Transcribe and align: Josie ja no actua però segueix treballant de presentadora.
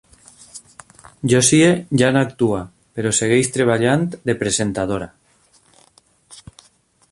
Josie 1.33 1.67
ja 2.03 2.09
no 2.15 2.21
actua 2.27 2.61
però 2.99 3.11
segueix 3.19 3.51
treballant 3.59 4.09
de 4.31 4.37
presentadora. 4.43 5.11